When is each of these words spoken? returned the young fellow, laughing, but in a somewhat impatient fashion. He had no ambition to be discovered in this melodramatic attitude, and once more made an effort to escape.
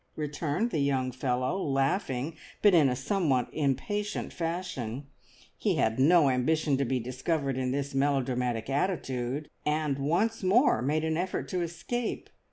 returned 0.15 0.71
the 0.71 0.79
young 0.79 1.11
fellow, 1.11 1.61
laughing, 1.61 2.35
but 2.63 2.73
in 2.73 2.89
a 2.89 2.95
somewhat 2.95 3.47
impatient 3.53 4.33
fashion. 4.33 5.05
He 5.55 5.75
had 5.75 5.99
no 5.99 6.29
ambition 6.31 6.75
to 6.77 6.85
be 6.85 6.99
discovered 6.99 7.55
in 7.55 7.69
this 7.69 7.93
melodramatic 7.93 8.67
attitude, 8.67 9.47
and 9.63 9.99
once 9.99 10.41
more 10.41 10.81
made 10.81 11.03
an 11.03 11.17
effort 11.17 11.47
to 11.49 11.61
escape. 11.61 12.31